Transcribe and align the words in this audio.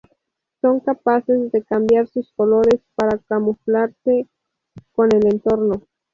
Son 0.61 0.79
capaces 0.79 1.51
de 1.51 1.63
cambiar 1.63 2.07
sus 2.07 2.33
colores 2.33 2.81
para 2.95 3.19
camuflarse 3.19 4.27
con 4.93 5.09
el 5.13 5.27
entorno. 5.27 5.83